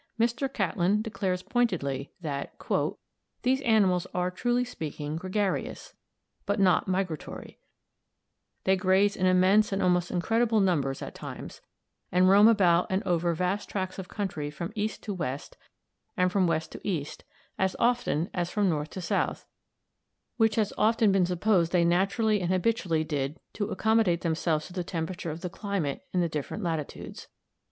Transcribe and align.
I, 0.19 0.23
Mr. 0.23 0.51
Catlin 0.51 1.03
declares 1.03 1.43
pointedly 1.43 2.11
that 2.21 2.55
"these 3.43 3.61
animals 3.61 4.07
are, 4.15 4.31
truly 4.31 4.65
speaking, 4.65 5.15
gregarious, 5.15 5.93
but 6.47 6.59
not 6.59 6.87
migratory; 6.87 7.59
they 8.63 8.75
graze 8.75 9.15
in 9.15 9.27
immense 9.27 9.71
and 9.71 9.79
almost 9.79 10.09
incredible 10.09 10.59
numbers 10.59 11.03
at 11.03 11.13
times, 11.13 11.61
and 12.11 12.27
roam 12.27 12.47
about 12.47 12.87
and 12.89 13.03
over 13.03 13.35
vast 13.35 13.69
tracts 13.69 13.99
of 13.99 14.07
country 14.07 14.49
from 14.49 14.73
east 14.75 15.03
to 15.03 15.13
west 15.13 15.55
and 16.17 16.31
from 16.31 16.47
west 16.47 16.71
to 16.71 16.81
east 16.83 17.23
as 17.59 17.75
often 17.77 18.27
as 18.33 18.49
from 18.49 18.67
north 18.67 18.89
to 18.89 19.01
south, 19.01 19.45
which 20.37 20.55
has 20.55 20.73
often 20.79 21.11
been 21.11 21.27
supposed 21.27 21.71
they 21.71 21.85
naturally 21.85 22.41
and 22.41 22.49
habitually 22.49 23.03
did 23.03 23.39
to 23.53 23.69
accommodate 23.69 24.21
themselves 24.21 24.65
to 24.65 24.73
the 24.73 24.83
temperature 24.83 25.29
of 25.29 25.41
the 25.41 25.47
climate 25.51 26.07
in 26.11 26.21
the 26.21 26.27
different 26.27 26.63
latitudes." 26.63 27.27